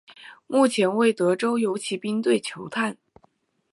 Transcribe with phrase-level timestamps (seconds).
[0.47, 2.97] 目前为德州游骑兵队球探。